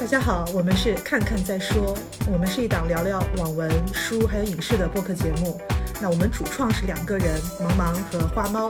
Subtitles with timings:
[0.00, 1.94] 大家好，我们是看看再说，
[2.32, 5.60] 我们是一档聊聊网文、书还有影视的播客节目。
[6.00, 8.66] 那我们主创是两个人，茫茫和花猫。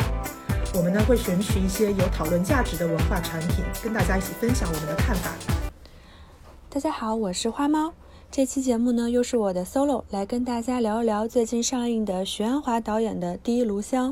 [0.74, 5.30] 我们呢会选取一些有讨论价值的文化产品，跟大家一起分享我们的看法。
[6.68, 7.94] 大家好，我是花猫。
[8.28, 14.10] 这期节目呢又是我的 solo，来跟大家聊一聊最近上映的徐安华导演的《第一炉香》。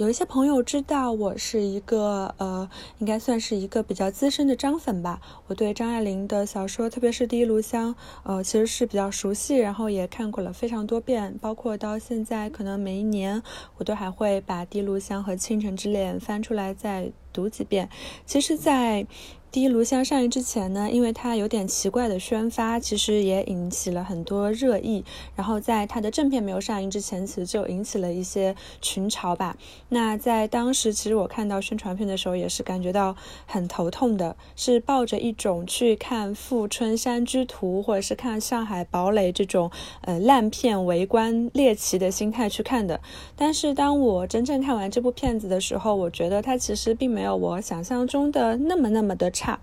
[0.00, 2.66] 有一些朋友知道我是一个呃，
[3.00, 5.20] 应该算是一个比较资深的张粉吧。
[5.46, 11.36] 我对张爱玲的小说，特别是《第一炉香》，呃，其实是比较熟悉，然后也看过了非常多遍。
[11.38, 13.42] 包括到现在，可能每一年
[13.76, 17.88] 我都还会把《第一炉香》和《倾城之恋》翻出来再读几遍。
[18.26, 19.06] 其实，在
[19.52, 25.04] 第一炉香上映之前呢，因为它有点奇怪的宣发，其实也引起了很多热议。
[25.34, 29.56] 然后在它的正片没有上映之前，其实就引起了一些群嘲吧。
[29.88, 39.68] 那在当时，其实我看到宣传片的时候，也是感觉到很头痛的，是抱着一种去看《富春山居图》或者是看《上海堡垒》这种
[40.02, 43.00] 呃烂片围观猎奇的心态去看的。
[43.34, 49.30] 但是当我真正看完这部片子的时候，我觉得它其实并没没有我想象中的那么那么的。
[49.30, 49.60] 差，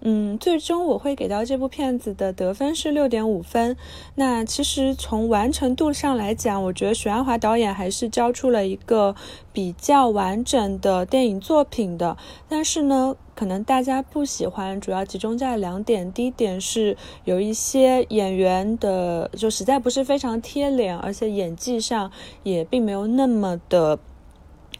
[0.00, 3.76] 嗯，最终我会给到这部片子的得分是六点五分。
[4.14, 9.16] 那其实从完成度上来讲，我觉得许鞍华导演还是交出了一个
[9.52, 12.16] 比较完整的电影作品的。
[12.48, 16.12] 但是呢，可能大家不喜欢，主要集中在两点。
[16.12, 22.12] 第一点是有一些演员的就实在不是非常贴脸，而且演技上
[22.44, 23.98] 也并没有那么的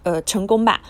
[0.05, 0.81] 呃成功吧。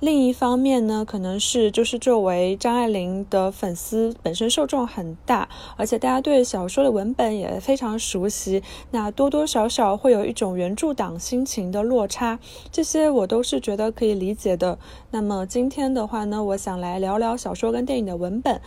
[0.00, 12.38] 另一方面呢，可能是就是作为张爱玲的粉丝，本身受众很大，而且大家对小说的文本也非常熟悉，那多多少少会有一种原著党心情的落差，
[12.70, 14.78] 这些我都是觉得可以理解的。
[15.10, 18.60] 那么今天的话呢，我想来聊聊小说跟电影的文本。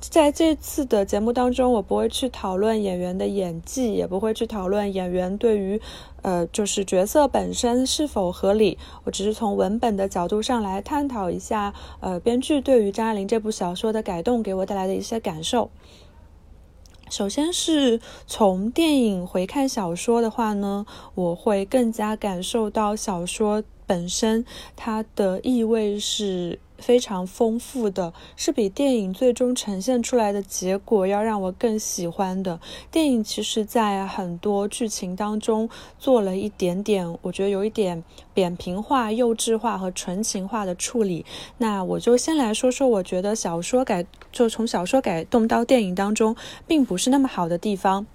[0.00, 5.80] 在这次的节目当中，我不会去讨论演员的演技，也不会去讨论演员对于，
[6.22, 8.78] 呃，就是角色本身是否合理。
[9.04, 15.70] 我只是从文本的角度上来探讨一下，呃，编剧对于张爱玲这部小说的改动给我带来的一些感受。
[17.10, 24.44] 首先是从电影回看小说的话呢，我会更加感受到小说本身
[24.76, 26.60] 它的意味是。
[26.78, 32.60] 非常丰富的是比电影最终呈现出来的结果要让我更喜欢的。
[32.90, 35.68] 电影其实，在很多剧情当中
[35.98, 38.02] 做了一点点，我觉得有一点
[38.32, 41.26] 扁平化、幼稚化和纯情化的处理。
[41.58, 46.34] 那我就先来说说，我觉得小说改就从小说改动到电影当中，
[46.66, 48.06] 并不是那么好的地方。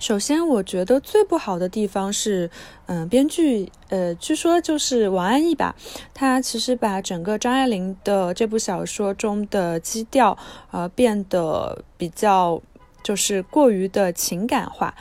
[0.00, 2.50] 首先，我觉得最不好的地方是，
[2.86, 5.74] 嗯，编剧，呃，据说就是王安忆吧，
[6.14, 10.38] 他其实把整个张爱玲的这部小说中的基调，
[10.70, 12.62] 呃，变得比较
[13.02, 14.94] 就是过于的情感化。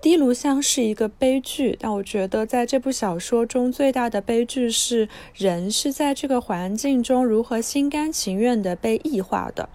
[0.06, 9.70] 《滴炉香》是一个悲剧，但我觉得在这部小说中最大的悲剧是人是在这个环境中如何心甘情愿的被异化的。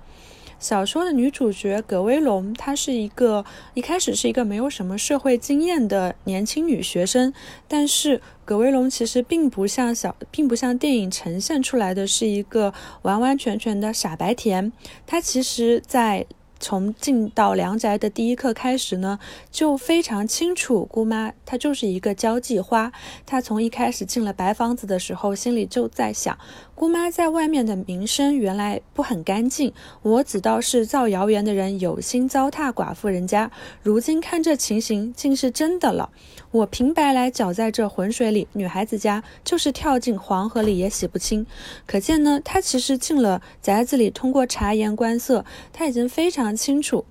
[0.60, 7.34] 小说的女主角葛威龙，她是一个一开始是一个没有什么社会经验的年轻女学生，
[7.68, 14.72] 但是葛威龙其实并不像小，并不像电影呈现出来的是一个完完全全的傻白甜，
[15.08, 16.26] 她其实，在。
[16.60, 22.92] 从进到良宅的第一刻开始呢，就非常清楚姑妈她就是一个交际花。
[23.26, 26.38] 她从一开始进了白房子的时候，心里就在想，
[26.76, 29.74] 姑妈在外面的名声原来不很干净。
[30.02, 36.10] 我只道是造谣言的人有心糟蹋寡妇人家，如今看这情形，竟是真的了。
[36.52, 41.46] 我平白来搅在这浑水里，女孩子家就是跳进黄河里也洗不清。
[41.86, 47.06] 可见呢，她其实进了宅子里，通过察言观色，她已经非常清楚，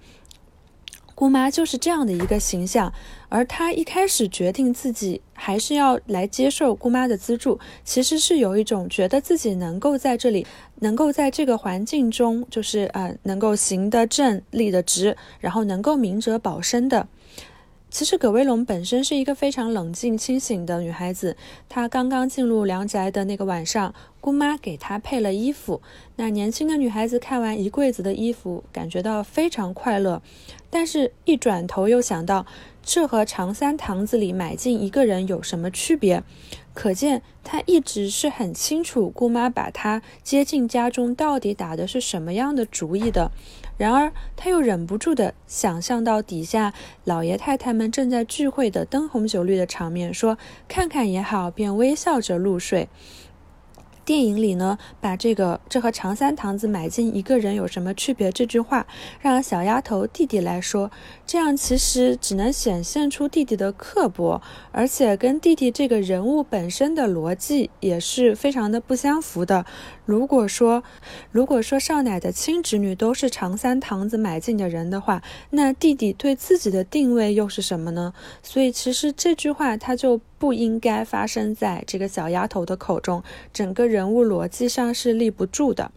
[1.14, 2.92] 姑妈就是这样的一个形象。
[3.28, 10.46] 而她一开始决定自己还是要来接受姑妈的资助，其实是有一种觉得自己能够在这里，
[10.76, 17.06] 能够在这个环境中，就是呃，能够行得正、立得直，然后能够明哲保身的。
[17.90, 21.36] 其实葛威龙本身是一个非常冷静清醒的女孩子。
[21.68, 25.80] 她刚刚进入梁宅的那个晚上，姑妈给她配了衣服。
[26.16, 30.20] 那年轻的女孩子看完一柜子的衣服，感觉到非常快乐。
[30.68, 32.44] 但是，一转头又想到，
[32.82, 36.22] 这和长三堂子里买进一个人有什么区别？
[36.74, 43.32] 可见她一直是很清楚姑妈把她接进家中到底打的是什么样的主意的。
[43.78, 50.36] 然而，他又忍不住地想象到底下老爷太太们正在聚会的灯红酒绿的场面，说
[50.68, 52.88] ：“看看也好。”便微笑着入睡。
[54.04, 58.86] 电影里呢，把这个“这和长三堂子买进一个人有什么区别”这句话，
[59.20, 60.90] 让小丫头弟弟来说，
[61.26, 64.40] 这样其实只能显现出弟弟的刻薄，
[64.72, 69.66] 而且跟弟弟这个人物本身的逻辑也是非常的不相符的。
[70.08, 70.82] 如果说，
[71.30, 78.14] 如果说少奶的亲侄女都是长三堂子买进的人的话，那弟弟对自己的定位又是什么呢？
[78.42, 80.18] 所以其实这句话它就。
[80.38, 85.90] 不应该发生在这个小丫头的口中，整个人物逻辑上是立不住的。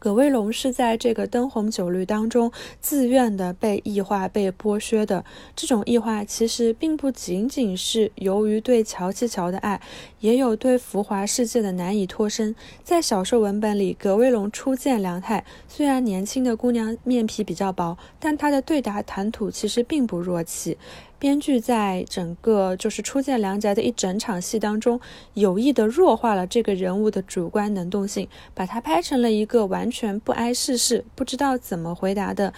[0.00, 2.50] 葛威龙是在这个灯红酒绿当中
[2.80, 5.26] 自愿的被异化、被剥削的。
[5.54, 9.78] 这种异化其实并不仅仅是由于对乔七乔的爱，
[10.20, 12.56] 也有对浮华世界的难以脱身。
[12.82, 20.78] 在小说文本里，葛威龙初见梁太，虽然年轻的姑娘面皮比较薄，但她的对答谈吐其实并不弱气。
[21.20, 24.98] 编剧在整个就是初见梁宅的一整场戏当中，
[25.34, 32.54] 有意的弱化了这个人物的主观能动性，把他拍成了一个完全不谙世事、不知道怎么回答的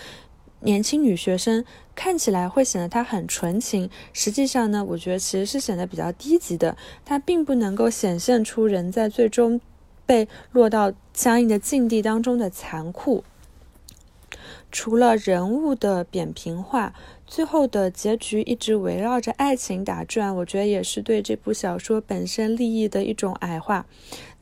[0.61, 1.64] 年轻女学生，
[1.97, 3.91] 看起来会显得她很纯情。
[4.12, 9.61] 实际上呢，我觉得其实是显得比较低级的，她并不能够显现出人在最终
[10.06, 13.25] 被落到相应的境地当中的残酷。
[14.70, 16.94] 除了人物的扁平化。
[17.26, 23.86] 最后的结局一直围绕着爱情打转，我觉得也是对这部小说本身利益的一种矮化。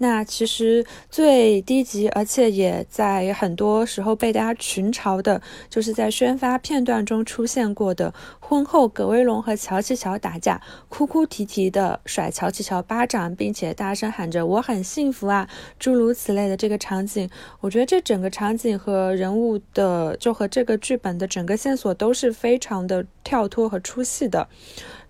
[0.03, 15.47] 那其实最低级，而且也在很多时候被大家群嘲的，就是在宣发片段中出现过的婚后葛威龙和乔七乔打架，哭哭啼啼的甩乔七乔巴掌，并且大声喊着“我很幸福啊”
[15.79, 17.29] 诸如此类的这个场景。
[17.61, 24.47] 我觉得这整个场景和人物的，就和这个剧本的整个线索都是非常常的跳脱和出戏的。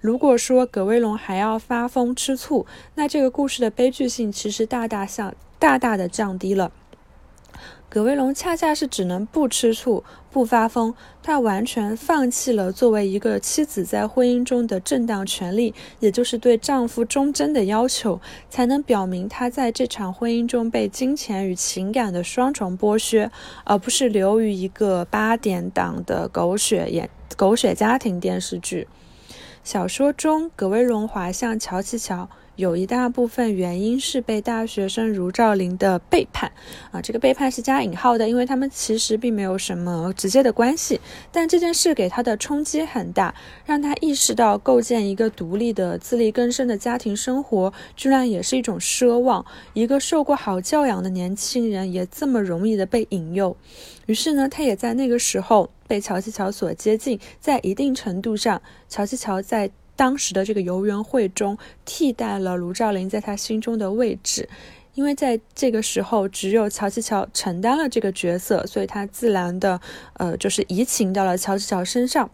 [0.00, 2.64] 如果说葛威龙还要发疯吃醋，
[2.94, 6.72] 那这个故事的悲剧性其实大大降大大的降低了。
[7.90, 23.30] 葛威龙恰恰是只能不吃醋、不发疯，他完全放弃了作为一个妻子在婚姻中的正当权利，也就是对丈夫忠贞的要求，才能表明他在这场婚姻中被金钱与情感的双重剥削，
[23.64, 28.88] 而不是流于一个八点档的狗血演狗血家庭电视剧。
[29.62, 36.52] 小说中，葛威龙滑向乔琪乔，有一大部分原因是被大学生如兆林的背叛
[36.90, 41.00] 啊，这个背叛是加引号的，因为他们其实并没有什么直接的关系，
[41.32, 49.44] 但这件事给他的冲击很大，让他意识到构建一个独立的、自力更生的家庭生活，居然也是一种奢望。
[49.72, 53.56] 一个受过好教养的年轻人，也这么容易的被引诱。
[54.06, 59.70] 于是呢，他也在那个时候被乔西乔所接近，在一定程度上，乔西乔在
[60.00, 64.48] 当时的这个游园会中替代了卢照邻在他心中的位置，
[64.94, 69.78] 因为在这个时候只有乔七乔承担了这个角色，所以他自然的
[70.14, 72.30] 呃就是移情到了乔七乔身上。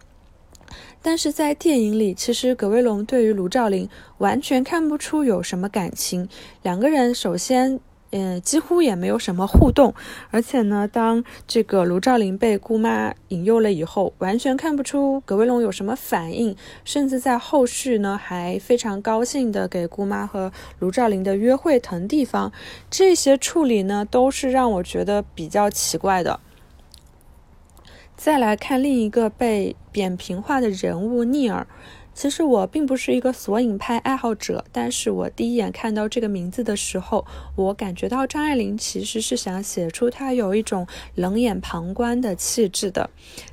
[1.01, 6.29] 但是在电影里，其实葛威龙对于卢照邻完全看不出有什么感情，
[6.63, 7.81] 两个人首先。
[8.11, 9.93] 嗯，几乎也没有什么互动，
[10.31, 16.55] 而且呢，当这个卢照林被姑妈引诱了以后，完全看不出葛威龙有什么反应，
[16.85, 22.53] 甚至在后续呢，还非常高兴的给姑妈和卢照林的约会腾地方，
[22.89, 26.39] 这些处理呢，都是让我觉得比较奇怪的。
[28.15, 31.67] 再来看另一个被扁平化的人物聂耳。
[32.17, 37.23] 其实我并不是一个索引派爱好者，但是我第一眼看到这个名字的时候，
[37.55, 43.07] 我感觉到张爱玲其实是想写出她有一种冷眼旁观的气质的。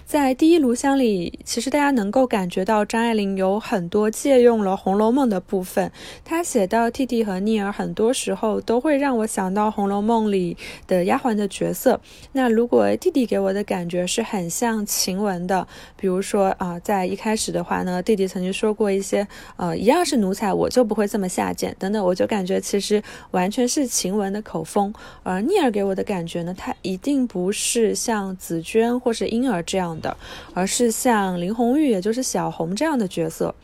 [0.07, 5.91] 在第一炉香里，其实大家能够感觉到张爱玲有很多借用了《红楼梦》的部分。
[6.23, 12.01] 她写到弟弟和聂儿，很多时候都会让我想到《红楼梦》里的丫鬟的角色。
[12.33, 24.93] 那如果弟弟给我的感觉是很像晴雯的，比如说啊，在一开始的话呢，弟弟曾经说过一些呃，一样是奴才，我就不会这么下贱等等，我就感觉其实完全是晴雯的口风。
[25.23, 29.94] 而聂儿给我的感觉呢，她一定不是像紫娟或是婴儿这样。
[30.01, 30.17] 的，
[30.53, 33.55] 而是像林红玉，也就是小红这样的角色。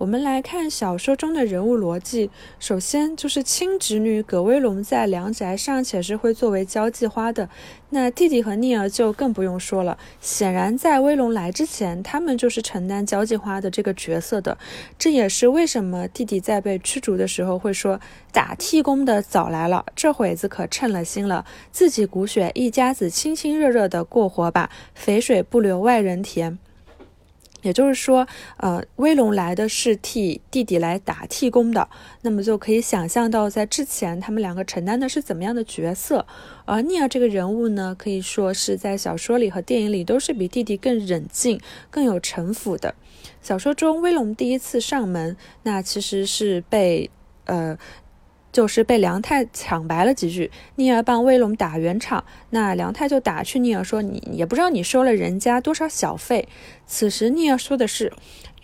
[0.00, 2.30] 我们来看小说中的人物逻辑。
[2.58, 7.50] 首先就是亲侄女葛威龙在梁宅尚且是会作为交际花的，
[7.90, 9.98] 那弟弟和聂儿就更不用说了。
[10.18, 14.56] 显然在威龙来之前，他们就是承担交际花的这个角色的。
[14.98, 18.00] 这也是为什么弟弟在被驱逐的时候会说
[18.32, 26.58] ：“打替工的早来了，这会子可称了心了，自己骨血一家子亲亲热热的过活吧，肥水不流外人田。”
[27.62, 28.26] 也就是说，
[28.56, 31.88] 呃，威龙来的是替弟弟来打替工的，
[32.22, 36.26] 那么就可以想象到，在之前他们两个承担的是怎么样的角色。
[36.64, 42.94] 而尼尔这个人物呢，可以说是在小说里和电影里都是比弟弟更冷静、更有城府的。
[43.42, 47.10] 小说中，威龙第一次上门，那其实是被，
[47.44, 47.76] 呃。
[48.52, 56.48] 就是被梁太抢白了几句，聂儿帮威龙打圆场，那梁太就打趣聂儿说：“你也不知道你收了人家多少小费。”
[56.90, 58.12] 此时聂儿说的是。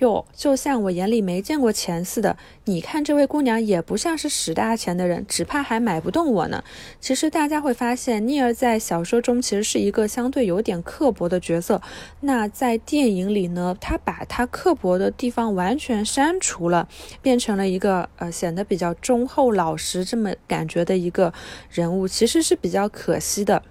[0.00, 2.36] 哟，就像我眼里没见过钱似的。
[2.64, 6.62] 你看这位姑娘也不像是使大钱的人，只怕还买不动我呢。
[7.00, 11.80] 其实大家会发现，尼尔在小说中其实是一个相对有点刻薄的角色。
[12.20, 16.86] 那在电影里呢，他把他刻薄的地方完全删除了，
[17.22, 21.32] 变成了一个呃显得比较忠厚老实这么感觉的一个
[21.70, 23.62] 人物，其实是比较可惜的。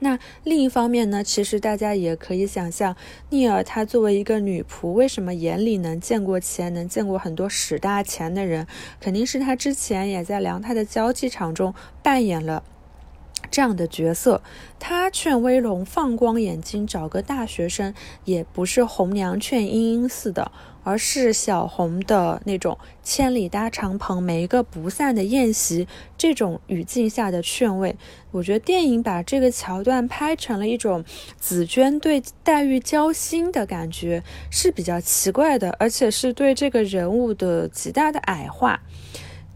[0.00, 2.96] 那另一方面呢，其实大家也可以想象，
[3.30, 8.66] 聂耳她作为一个女仆，为什么眼里能见过钱，能见过很多使大钱的人，
[9.00, 12.62] 肯定是她之前也在梁太的交际场中扮演了。
[13.50, 14.42] 这样的角色，
[14.78, 17.92] 他劝威龙放光眼睛找个大学生，
[18.24, 20.50] 也不是红娘劝莺莺似的，
[20.82, 27.96] 而是小红的那种千里搭长棚，没个不散的宴席这种语境下的劝慰。
[28.30, 31.04] 我觉得电影把这个桥段拍成了一种
[31.38, 38.80] 紫娟对黛玉交心的感觉，是比较奇怪的，而且是对这个人物的极大的矮化。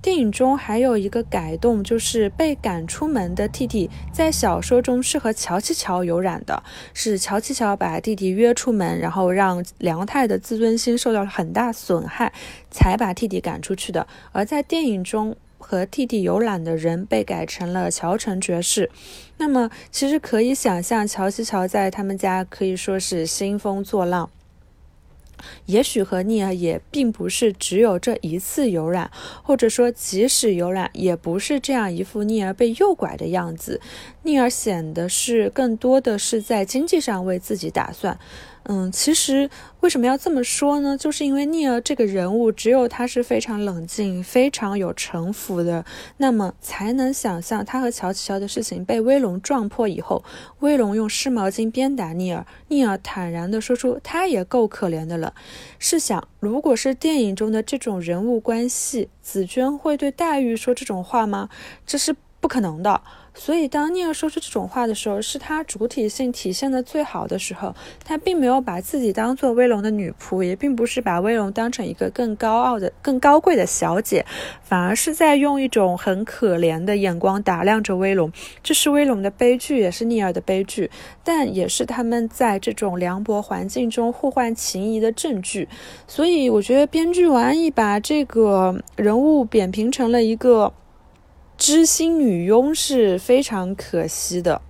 [0.02, 6.60] 电影中还有一个改动，就是被赶出门的弟弟，在小说中是和乔七乔有染的，
[6.92, 12.32] 是乔七乔把弟弟约出门，然后让梁太的自尊心受到了很大损害，
[12.68, 14.08] 才把弟弟赶出去的。
[14.32, 18.90] 而在电影中，和弟弟有染的人被改成了乔城爵士。
[19.36, 24.28] 那么，其实可以想象，乔七乔在他们家可以说是兴风作浪。
[25.66, 29.10] 也许和聂儿也并不是只有这一次有染，
[29.42, 33.80] 或者说即使有染，也不是这样一副聂儿被诱拐的样子。
[34.22, 38.18] 聂儿显得是更多的是在经济上为自己打算。
[38.64, 39.50] 嗯，其实
[39.80, 40.96] 为什么要这么说呢？
[40.96, 45.84] 就是因为聂儿这个人物，只有他是非常冷静、非常有城府的，
[46.18, 50.22] 那么才能想象他和乔琪乔的事情被威龙撞破以后，
[50.60, 55.34] 威龙用湿毛巾鞭打聂儿，聂儿坦然地说出他也够可怜的了。
[55.80, 61.48] 试想，如果是电影中的这种人物关系，紫娟会对黛玉说这种话吗？
[61.84, 63.02] 这是不可能的。
[63.34, 67.74] 所以，当聂尔说出这种话的时候，是他主体性体现的最好的时候。
[68.04, 74.24] 他并没有把自己当做威龙的女仆，也并不是把威龙当成一个更高傲的、更高贵的小姐，
[74.62, 78.30] 反而是在用一种很可怜的眼光打量着威龙。
[78.62, 80.90] 这是威龙的悲剧，也是聂尔的悲剧，
[81.24, 85.68] 但也是他们在这种凉薄环境中互换情谊的证据。
[86.06, 90.74] 所以，我觉得编剧王毅把这个人物扁平成了一个。
[91.56, 94.60] 知心女佣是非常可惜的。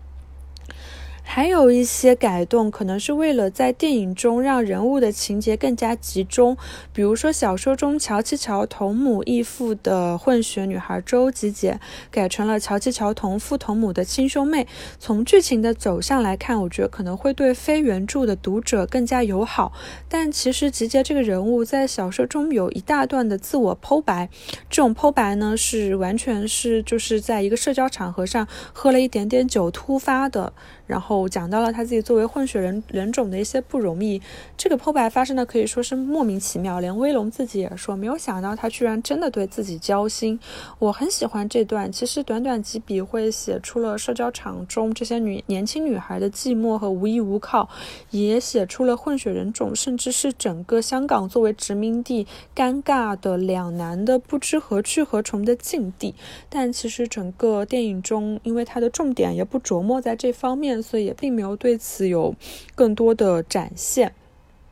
[1.35, 6.59] 还有一些改动，可能是为了在电影中让人物的情节更加集中。
[6.93, 14.67] 比如说，小说中乔七乔同母异父的混血女孩周吉姐，改成了乔七乔同父同母的亲兄妹。
[14.99, 19.73] 从剧情的走向来看，我觉得可能会对非原著的读者更加友好。
[20.11, 24.29] 但其实吉姐这个人物在小说中有一大段的自我剖白，
[24.69, 30.53] 这种剖白呢，是完全是就是在一个社交场合上喝了一点点酒突发的。
[30.93, 34.21] 然后讲到了他自己作为混血人人种的一些不容易，
[34.59, 40.39] 这个剖白发生的可以说是莫名其妙，连威龙自己也说没有想到他居然真的对自己交心。
[40.79, 47.71] 我很喜欢这段，其实短短几笔会写出了社交场中这些女年轻女孩的寂寞和无依无靠，
[48.11, 56.15] 也写出了混血人种甚至是整个香港作为殖民地尴尬的两难的不知何去何从的境地。
[56.51, 60.82] 但其实整个电影中，因为它的重点也不琢磨在这方面。
[60.83, 62.35] 所以也并没有对此有
[62.75, 64.15] 更多的展现。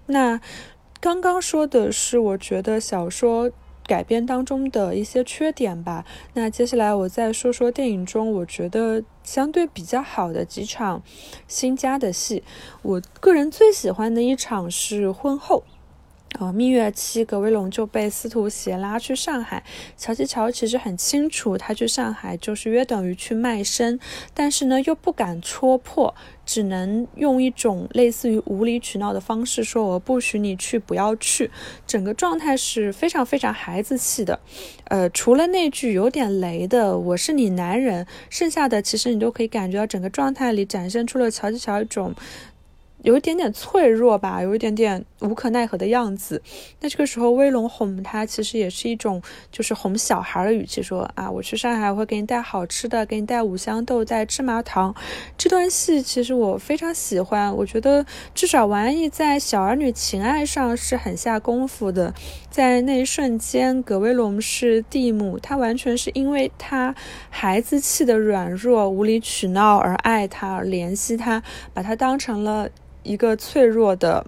[0.07, 0.41] 那
[1.01, 3.51] 刚刚说的是我觉得小说
[3.87, 6.05] 改编当中的一些缺点吧。
[6.35, 11.03] 那接下来我再说说电影中我觉得相对比较好的几场
[11.47, 12.43] 新加的戏。
[12.83, 15.63] 我个人最喜欢的一场是婚后。
[16.39, 19.63] 呃，蜜月期，葛威龙就被司徒协拉去上海。
[19.97, 23.99] 乔吉乔其实很清楚，他去上海就是约等于去卖身，
[24.33, 26.15] 但是呢又不敢戳破，
[26.47, 31.51] 只能用一种类似于无理取闹的方式说：“我不许你去，不要去。”
[31.87, 34.41] 整个状态是非常非常孩子气的。
[34.85, 42.15] 呃，除了那句有点雷的“我是你男人”，剩下的其实你都可以感觉到整个状态里展现出了乔吉乔一种。
[43.03, 46.43] 有一点点脆弱吧，有一点点无可奈何的样子。
[46.81, 54.95] 那这个时候，威龙哄他，其实也是一种就是哄小孩的语气，说啊，我去上海会给你带好吃的，给你带五香豆，带芝麻糖。
[55.39, 58.05] 这段戏其实我非常喜欢，我觉得
[58.35, 62.13] 至少王安忆在小儿女情爱上是很下功夫的。
[62.51, 66.95] 在那一瞬间，葛威龙是蒂姆，他完全是因为他
[67.31, 71.43] 孩子气的软弱、无理取闹而爱他，而怜惜他，
[71.73, 72.69] 把他当成了。
[73.03, 74.27] 一个脆弱的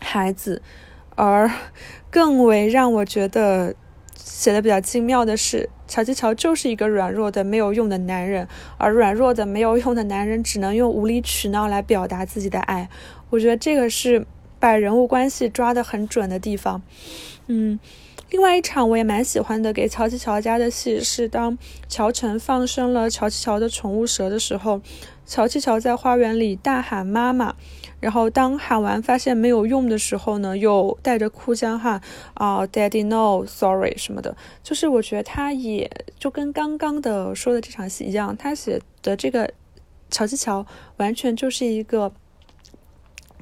[0.00, 0.62] 孩子，
[1.16, 1.50] 而
[2.10, 3.74] 更为让我觉得
[4.14, 12.88] 写的比较精妙的是，乔吉乔就是一个软弱的没有用的男人，而软弱的没有用的男人只能用无理取闹来表达自己的爱。
[13.30, 14.26] 我觉得这个是
[14.58, 16.82] 把人物关系抓得很准的地方。
[17.46, 17.78] 嗯，
[18.30, 21.56] 另外一场我也蛮喜欢的，给乔吉乔家的戏是当
[21.88, 24.80] 乔晨放生了乔吉乔的宠物蛇的时候，
[25.26, 27.54] 乔吉乔在花园里大喊妈妈。
[28.00, 32.00] 然后当喊完发现没有用的时候呢，又带着哭腔喊
[32.34, 39.52] 啊，Daddy no sorry 什么的，就是我觉得他也就跟刚刚的说的这场戏一样，他写的这个
[40.10, 40.66] 乔吉乔
[40.96, 42.10] 完全就是一个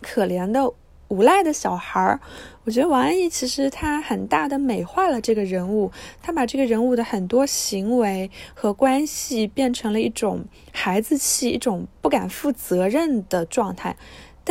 [0.02, 0.72] 可怜的
[1.08, 2.20] 无赖的小孩儿。
[2.64, 13.96] 我觉得王安忆其实他很大的美化了这个人物，他把这个人物的很多行为和关系变成了一种孩子气，一种不敢负责任的状态。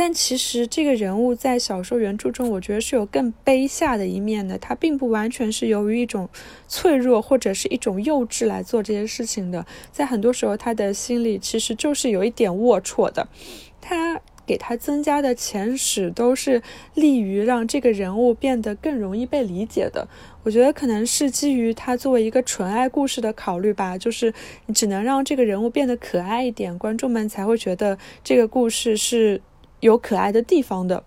[0.00, 4.56] 但其实这个人物在小说原著中，我觉得是有更卑下的一面的。
[4.56, 6.28] 他并不完全是由于一种
[6.68, 9.66] 脆弱或者是一种幼稚来做这些事情的。
[9.90, 13.26] 在很多时候，他的心里其实就是有一点龌龊的。
[13.80, 16.62] 他给他增加的前史都是
[16.94, 20.06] 利于让这个人物变得更容易被理解的。
[20.44, 24.32] 我觉得可能是基于他作为一个纯爱故事的考虑吧，就是
[24.66, 29.42] 你只能让这个人物变得可爱一点，观众们才会觉得这个故事是。
[29.80, 31.04] 有可爱的地方的。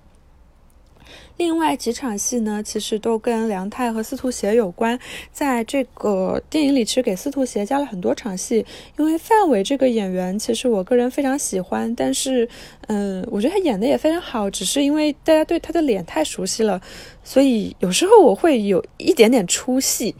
[1.38, 5.00] 另外几场戏呢，其实都跟梁太和司徒协有关。
[5.32, 8.64] 在这个电影里，其实给司徒协加了很多场戏，
[9.00, 11.94] 因为范伟这个演员，其实我个人非常喜欢。
[11.96, 12.48] 但是，
[12.88, 16.80] 嗯，我觉得他演的也非常好，只是因为大家对他的脸太熟悉了。
[17.24, 20.16] 所以有时候我会有一点点出戏，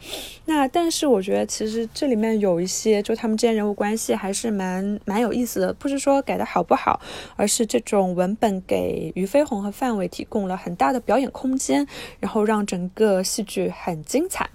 [0.46, 7.00] 那但是我觉得其实这里面有一些就他们之间人物关系还是蛮蛮有意思的，不是说改的好不好，
[7.36, 11.86] 而是这种文本给俞飞鸿和范伟提供了很大的表演空间，
[12.20, 14.48] 然后让整个戏剧很精彩。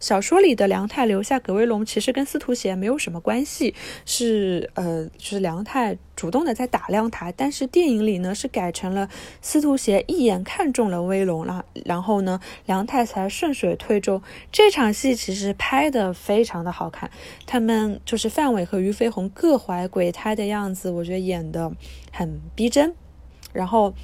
[0.00, 7.32] 小说里的梁太留下葛威龙，其实跟司徒贤没有什么关系，是呃，就是梁太主动的在打量他。
[7.32, 9.08] 但是电影里呢，是改成了
[9.40, 14.22] 司徒贤一眼看中了威龙了，然后呢，梁太才顺水推舟。
[14.50, 17.10] 这场戏其实拍的非常的好看，
[17.46, 21.72] 他们就是范伟和俞飞鸿各怀鬼胎的样子，我觉得演的
[22.12, 22.94] 很逼真，
[23.52, 23.94] 然后。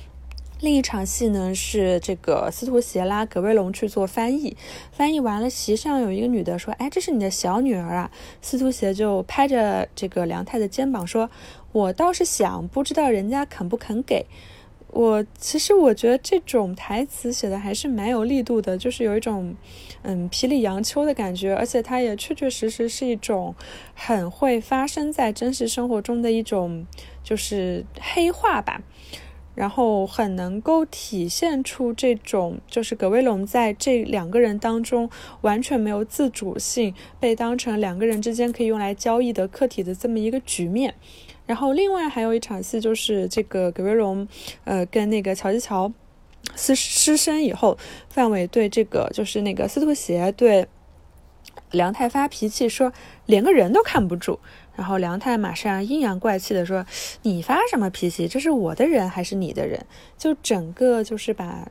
[0.64, 4.56] 另一场戏呢是这个司徒协拉葛威龙去做翻译，
[4.92, 11.28] 翻译完了，席上有一个女的说：“哎，这是你的小女儿啊。”司徒协就拍着这个梁太的肩膀说
[11.72, 14.24] ：“我倒是想，不知道人家肯不肯给
[14.88, 19.54] 我。”其实我觉得这种台词写的还是蛮有力度的，就是有一种
[20.00, 23.54] 嗯霹雳杨秋的感觉，而且它也确确实实是一种
[23.94, 26.86] 很会发生在真实生活中的一种
[27.22, 28.80] 就是黑话吧。
[29.54, 35.08] 然后很能够体现出这种，就是葛威龙在这两个人当中
[35.42, 40.94] 完全没有自主性，被当成两个人之间可以用来交易的客体的这么一个局面。
[41.46, 44.26] 然后另外还有一场戏，就是这个葛威龙，
[44.64, 45.92] 呃，跟那个乔吉乔
[46.56, 47.76] 失失身以后，
[48.08, 50.66] 范伟对这个就是那个司徒协对
[51.70, 52.92] 梁太发脾气，说
[53.26, 54.40] 连个人都看不住。
[54.76, 56.84] 然后梁太马上阴阳怪气的说
[57.22, 58.26] ：“你发什么脾气？
[58.26, 59.86] 这是我的人还是你的人？”
[60.18, 61.68] 就整个就是把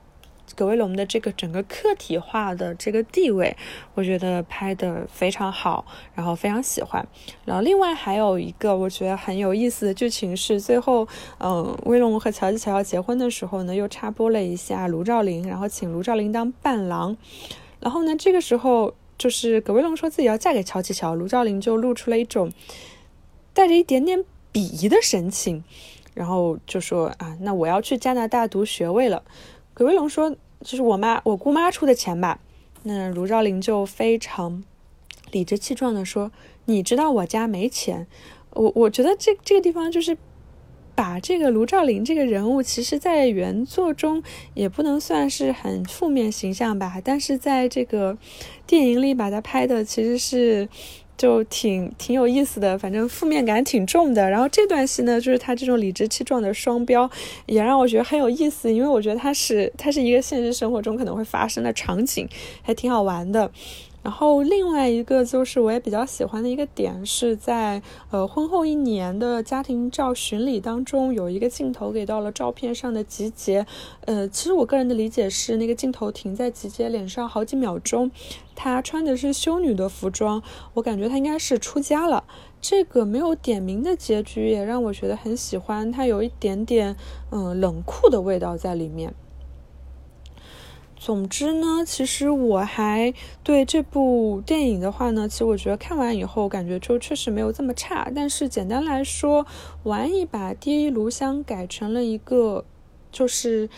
[0.55, 3.57] 葛威龙的这个整个客体化的这个地位，
[3.95, 7.05] 我觉得拍的非常好，然后非常喜欢。
[7.43, 11.07] 然后另外还有一个我觉得很有意思的剧情是，最后
[11.39, 17.17] 嗯，威龙和乔吉乔要结婚的时候呢，又插播了一下卢照林，然后请卢照林当伴郎。
[17.79, 22.51] 然后呢，这个时候就是葛威龙说自己要嫁给乔吉乔，卢照林就露出了一种。
[23.53, 24.19] 带着一点点
[24.51, 25.63] 鄙夷的神情，
[26.13, 29.23] 然后就说啊，那我要去加拿大读学位了。
[29.73, 32.39] 葛威龙说，就是我妈我姑妈出的钱吧？
[32.83, 34.63] 那卢照林就非常
[35.31, 36.31] 理直气壮的说，
[36.65, 38.07] 你知道我家没钱。
[38.51, 40.17] 我我觉得这这个地方就是
[40.93, 44.21] 把这个卢照林这个人物，其实在原作中
[44.53, 48.17] 也不能算是很负面形象吧，但是在这个
[48.67, 50.67] 电影里把他拍的其实是。
[51.17, 54.29] 就挺挺有意思的，反正负面感挺重的。
[54.29, 57.09] 然后这段戏呢，就是他这种理直气壮的双标，
[57.45, 62.27] 也让我觉得很有意思，因为我觉得它是它是一个现实生活中可能会发生的场景，
[62.61, 63.51] 还挺好玩的。
[64.03, 73.65] 然后另外一个就是我也比较喜欢的一个点是在呃婚后一年的家庭照巡礼当中，有一个镜头给到了照片上的吉杰，
[74.01, 78.11] 呃，其实我个人的理解是那个镜头停在吉杰脸上好几秒钟，
[78.53, 82.25] 他穿的是修女的服装，我感觉他应该是出家了。
[82.59, 86.95] 这个没有点名的结局也让我觉得很喜欢，它有一点点
[87.29, 89.13] 嗯冷酷的味道在里面。
[91.03, 93.13] 总之呢，其实我还
[93.43, 98.09] 对这部电影的话呢，其实我觉得看完以后感觉就确实没有这么差。
[98.15, 99.45] 但是简单来说，
[99.83, 102.63] 玩一把第一炉香改成了一个，
[103.11, 103.69] 就是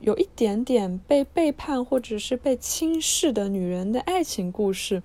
[0.00, 5.02] 有一点点被背叛或者是被轻视的女人的爱情故事。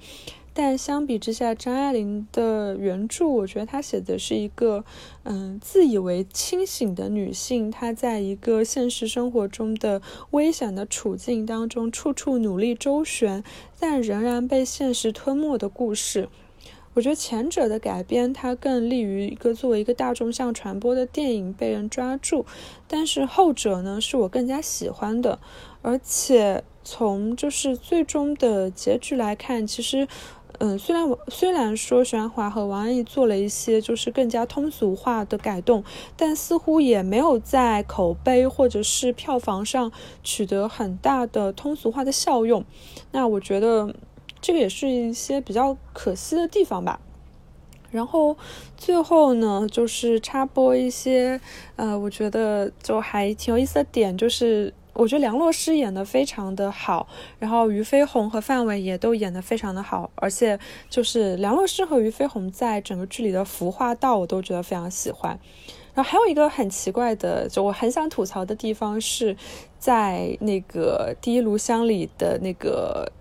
[0.53, 4.83] 但相比之下，张爱玲的原著，我觉得她写的是一个，
[5.23, 13.45] 嗯，自以为清醒的女性，她在一个现实生活中的危险的处境当中，处处努力周旋，
[13.79, 16.27] 但仍然被现实吞没的故事。
[16.93, 22.45] 我觉得前者的改编，它更利于一个作为一个大众向传播的电影被人抓住，
[22.89, 25.39] 但是后者呢，是我更加喜欢的，
[25.81, 30.09] 而且从就是最终的结局来看，其实。
[30.63, 35.83] 嗯，虽然我虽然说徐安华和王安忆做了一些就是更加通俗化的改动，
[36.15, 42.63] 但似乎也没有在口碑或者是票房上取得很大的通俗化的效用。
[43.11, 43.95] 那我觉得
[44.39, 46.99] 这个也是一些比较可惜的地方吧。
[47.89, 48.37] 然后
[48.77, 51.41] 最后呢，就是插播一些，
[51.75, 54.71] 呃，我觉得就还挺有意思的点，就是。
[54.93, 57.07] 我觉得梁洛施演的非常的好，
[57.39, 65.39] 然后俞飞鸿和范伟也都演的非常的好，而且就是梁洛施和俞飞鸿在整个剧里的服化道我都觉得非常喜欢。
[65.93, 69.35] 然后还有一个很奇怪的，就我很想吐槽的地方是
[69.79, 73.11] 在那个第一炉香里的那个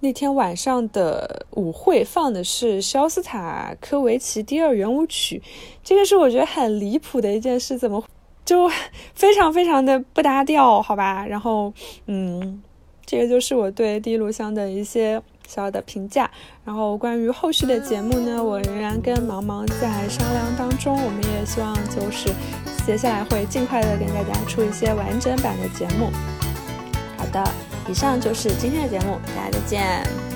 [0.00, 5.42] 那天晚上的舞会放的是肖斯塔科维奇第二圆舞曲，
[5.82, 8.04] 这个是我觉得很离谱的一件事，怎么？
[8.44, 8.70] 就
[9.14, 11.24] 非常非常的不搭调，好吧。
[11.26, 11.72] 然后，
[12.06, 12.62] 嗯，
[13.06, 16.30] 这个就是我对《第一炉香》的一些小小的评价。
[16.64, 20.94] 然后，关于后续的节目呢，我仍然跟芒芒在商量当中。
[20.94, 22.30] 我们也希望就是
[22.86, 26.10] 接下来会尽快的跟大家出一些完整版的节目。
[27.16, 27.42] 好的，
[27.88, 30.33] 以上就是今天的节目，大家再见。